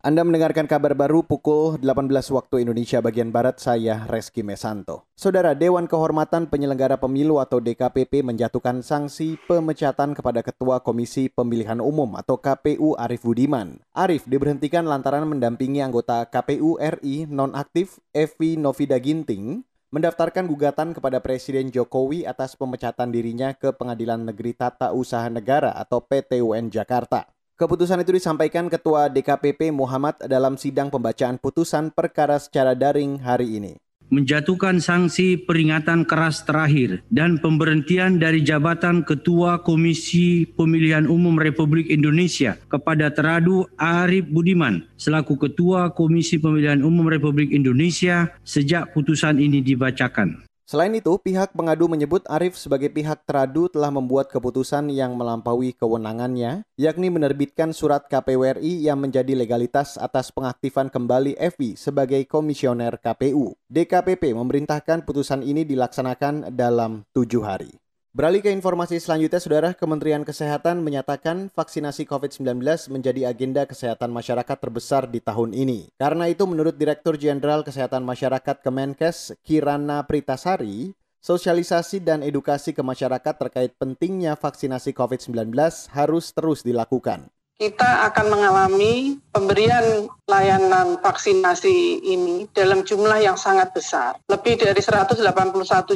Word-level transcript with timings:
Anda 0.00 0.24
mendengarkan 0.24 0.64
kabar 0.64 0.96
baru 0.96 1.20
pukul 1.20 1.76
18 1.76 2.08
waktu 2.32 2.64
Indonesia 2.64 3.04
bagian 3.04 3.28
Barat, 3.28 3.60
saya 3.60 4.08
Reski 4.08 4.40
Mesanto. 4.40 5.04
Saudara 5.12 5.52
Dewan 5.52 5.84
Kehormatan 5.84 6.48
Penyelenggara 6.48 6.96
Pemilu 6.96 7.36
atau 7.36 7.60
DKPP 7.60 8.24
menjatuhkan 8.24 8.80
sanksi 8.80 9.36
pemecatan 9.44 10.16
kepada 10.16 10.40
Ketua 10.40 10.80
Komisi 10.80 11.28
Pemilihan 11.28 11.84
Umum 11.84 12.16
atau 12.16 12.40
KPU 12.40 12.96
Arif 12.96 13.28
Budiman. 13.28 13.76
Arif 13.92 14.24
diberhentikan 14.24 14.88
lantaran 14.88 15.28
mendampingi 15.28 15.84
anggota 15.84 16.24
KPU 16.32 16.80
RI 16.80 17.28
nonaktif 17.28 18.00
Evi 18.16 18.56
Novida 18.56 18.96
Ginting 18.96 19.68
mendaftarkan 19.92 20.48
gugatan 20.48 20.96
kepada 20.96 21.20
Presiden 21.20 21.68
Jokowi 21.68 22.24
atas 22.24 22.56
pemecatan 22.56 23.12
dirinya 23.12 23.52
ke 23.52 23.76
Pengadilan 23.76 24.24
Negeri 24.24 24.56
Tata 24.56 24.96
Usaha 24.96 25.28
Negara 25.28 25.76
atau 25.76 26.00
PTUN 26.00 26.72
Jakarta. 26.72 27.28
Keputusan 27.60 28.00
itu 28.00 28.16
disampaikan 28.16 28.72
Ketua 28.72 29.12
DKPP 29.12 29.68
Muhammad 29.68 30.16
dalam 30.24 30.56
sidang 30.56 30.88
pembacaan 30.88 31.36
putusan 31.36 31.92
perkara 31.92 32.40
secara 32.40 32.72
daring 32.72 33.20
hari 33.20 33.60
ini 33.60 33.76
menjatuhkan 34.10 34.82
sanksi 34.82 35.38
peringatan 35.38 36.02
keras 36.02 36.42
terakhir 36.42 37.04
dan 37.14 37.38
pemberhentian 37.38 38.18
dari 38.18 38.42
jabatan 38.42 39.06
Ketua 39.06 39.62
Komisi 39.62 40.48
Pemilihan 40.50 41.06
Umum 41.06 41.38
Republik 41.38 41.86
Indonesia 41.92 42.58
kepada 42.66 43.12
Teradu 43.14 43.68
Arif 43.78 44.26
Budiman 44.26 44.82
selaku 44.98 45.38
Ketua 45.38 45.94
Komisi 45.94 46.42
Pemilihan 46.42 46.82
Umum 46.82 47.06
Republik 47.06 47.54
Indonesia 47.54 48.34
sejak 48.42 48.90
putusan 48.96 49.38
ini 49.38 49.62
dibacakan. 49.62 50.49
Selain 50.70 50.94
itu, 50.94 51.18
pihak 51.18 51.50
pengadu 51.50 51.90
menyebut 51.90 52.22
Arif 52.30 52.54
sebagai 52.54 52.94
pihak 52.94 53.26
teradu 53.26 53.66
telah 53.66 53.90
membuat 53.90 54.30
keputusan 54.30 54.86
yang 54.94 55.18
melampaui 55.18 55.74
kewenangannya, 55.74 56.62
yakni 56.78 57.10
menerbitkan 57.10 57.74
surat 57.74 58.06
KPU 58.06 58.46
RI 58.46 58.86
yang 58.86 59.02
menjadi 59.02 59.34
legalitas 59.34 59.98
atas 59.98 60.30
pengaktifan 60.30 60.86
kembali 60.86 61.34
Evi 61.42 61.74
sebagai 61.74 62.22
komisioner 62.30 63.02
KPU. 63.02 63.58
DKPP 63.66 64.30
memerintahkan 64.30 65.02
putusan 65.02 65.42
ini 65.42 65.66
dilaksanakan 65.66 66.54
dalam 66.54 67.02
tujuh 67.18 67.42
hari. 67.42 67.74
Beralih 68.10 68.42
ke 68.42 68.50
informasi 68.50 68.98
selanjutnya, 68.98 69.38
Saudara, 69.38 69.70
Kementerian 69.70 70.26
Kesehatan 70.26 70.82
menyatakan 70.82 71.46
vaksinasi 71.54 72.10
COVID-19 72.10 72.58
menjadi 72.90 73.30
agenda 73.30 73.62
kesehatan 73.70 74.10
masyarakat 74.10 74.58
terbesar 74.58 75.06
di 75.06 75.22
tahun 75.22 75.54
ini. 75.54 75.94
Karena 75.94 76.26
itu, 76.26 76.42
menurut 76.42 76.74
Direktur 76.74 77.14
Jenderal 77.14 77.62
Kesehatan 77.62 78.02
Masyarakat 78.02 78.66
Kemenkes, 78.66 79.38
Kirana 79.46 80.02
Pritasari, 80.10 80.90
sosialisasi 81.22 82.02
dan 82.02 82.26
edukasi 82.26 82.74
ke 82.74 82.82
masyarakat 82.82 83.46
terkait 83.46 83.78
pentingnya 83.78 84.34
vaksinasi 84.34 84.90
COVID-19 84.90 85.54
harus 85.94 86.34
terus 86.34 86.66
dilakukan 86.66 87.30
kita 87.60 88.08
akan 88.08 88.32
mengalami 88.32 89.20
pemberian 89.36 90.08
layanan 90.24 90.96
vaksinasi 90.96 92.00
ini 92.08 92.48
dalam 92.56 92.80
jumlah 92.80 93.20
yang 93.20 93.36
sangat 93.36 93.68
besar. 93.76 94.16
Lebih 94.32 94.64
dari 94.64 94.80
181 94.80 95.20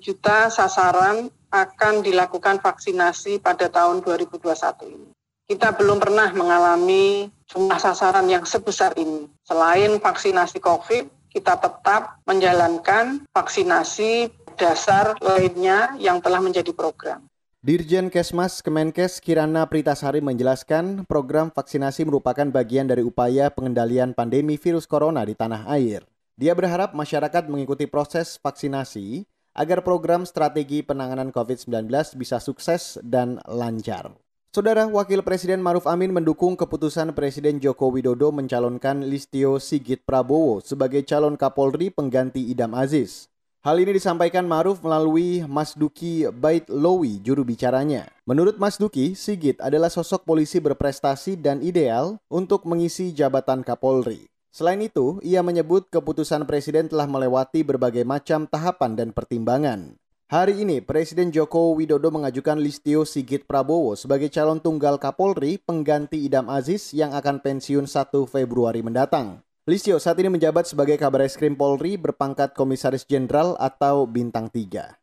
juta 0.00 0.48
sasaran 0.48 1.28
akan 1.50 2.06
dilakukan 2.06 2.62
vaksinasi 2.62 3.42
pada 3.42 3.66
tahun 3.66 4.02
2021 4.06 4.40
ini. 4.86 5.10
Kita 5.50 5.74
belum 5.74 5.98
pernah 5.98 6.30
mengalami 6.30 7.26
jumlah 7.50 7.82
sasaran 7.82 8.30
yang 8.30 8.46
sebesar 8.46 8.94
ini. 8.94 9.26
Selain 9.42 9.98
vaksinasi 9.98 10.62
COVID, 10.62 11.30
kita 11.34 11.58
tetap 11.58 12.22
menjalankan 12.22 13.26
vaksinasi 13.34 14.30
dasar 14.54 15.18
lainnya 15.18 15.94
yang 15.98 16.22
telah 16.22 16.38
menjadi 16.38 16.70
program. 16.70 17.26
Dirjen 17.60 18.08
Kesmas 18.08 18.64
Kemenkes 18.64 19.20
Kirana 19.20 19.68
Pritasari 19.68 20.24
menjelaskan 20.24 21.04
program 21.04 21.52
vaksinasi 21.52 22.08
merupakan 22.08 22.48
bagian 22.48 22.88
dari 22.88 23.04
upaya 23.04 23.52
pengendalian 23.52 24.16
pandemi 24.16 24.56
virus 24.56 24.88
corona 24.88 25.26
di 25.28 25.36
tanah 25.36 25.68
air. 25.68 26.06
Dia 26.40 26.56
berharap 26.56 26.96
masyarakat 26.96 27.52
mengikuti 27.52 27.84
proses 27.84 28.40
vaksinasi 28.40 29.28
agar 29.54 29.82
program 29.82 30.26
strategi 30.26 30.82
penanganan 30.84 31.34
COVID-19 31.34 31.90
bisa 32.18 32.38
sukses 32.38 33.00
dan 33.02 33.42
lancar. 33.48 34.14
Saudara 34.50 34.82
Wakil 34.82 35.22
Presiden 35.22 35.62
Maruf 35.62 35.86
Amin 35.86 36.10
mendukung 36.10 36.58
keputusan 36.58 37.14
Presiden 37.14 37.62
Joko 37.62 37.94
Widodo 37.94 38.34
mencalonkan 38.34 39.06
Listio 39.06 39.62
Sigit 39.62 40.02
Prabowo 40.02 40.58
sebagai 40.58 41.06
calon 41.06 41.38
Kapolri 41.38 41.94
pengganti 41.94 42.50
Idam 42.50 42.74
Aziz. 42.74 43.30
Hal 43.60 43.76
ini 43.76 43.92
disampaikan 43.92 44.48
Maruf 44.48 44.80
melalui 44.80 45.44
Mas 45.44 45.76
Duki 45.76 46.24
Bait 46.32 46.64
Lowi, 46.72 47.20
juru 47.20 47.44
bicaranya. 47.44 48.08
Menurut 48.24 48.56
Mas 48.56 48.80
Duki, 48.80 49.12
Sigit 49.12 49.60
adalah 49.60 49.92
sosok 49.92 50.24
polisi 50.24 50.64
berprestasi 50.64 51.36
dan 51.36 51.60
ideal 51.60 52.16
untuk 52.32 52.64
mengisi 52.64 53.12
jabatan 53.12 53.60
Kapolri. 53.60 54.29
Selain 54.50 54.82
itu, 54.82 55.22
ia 55.22 55.46
menyebut 55.46 55.86
keputusan 55.94 56.42
Presiden 56.42 56.90
telah 56.90 57.06
melewati 57.06 57.62
berbagai 57.62 58.02
macam 58.02 58.50
tahapan 58.50 58.98
dan 58.98 59.08
pertimbangan. 59.14 59.94
Hari 60.26 60.66
ini, 60.66 60.82
Presiden 60.82 61.30
Joko 61.30 61.74
Widodo 61.78 62.10
mengajukan 62.10 62.58
Listio 62.58 63.06
Sigit 63.06 63.46
Prabowo 63.46 63.94
sebagai 63.94 64.26
calon 64.26 64.58
tunggal 64.58 64.98
Kapolri 64.98 65.58
pengganti 65.62 66.26
Idam 66.26 66.50
Aziz 66.50 66.90
yang 66.90 67.14
akan 67.14 67.38
pensiun 67.42 67.86
1 67.86 68.10
Februari 68.26 68.82
mendatang. 68.82 69.42
Listio 69.70 70.02
saat 70.02 70.18
ini 70.18 70.34
menjabat 70.34 70.66
sebagai 70.66 70.98
kabar 70.98 71.22
eskrim 71.22 71.54
Polri 71.54 71.94
berpangkat 71.94 72.50
Komisaris 72.54 73.06
Jenderal 73.06 73.54
atau 73.54 74.02
Bintang 74.10 74.50
3. 74.50 74.98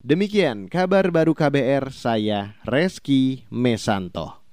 Demikian 0.00 0.64
kabar 0.64 1.12
baru 1.12 1.36
KBR, 1.36 1.92
saya 1.92 2.56
Reski 2.64 3.44
Mesanto. 3.52 4.47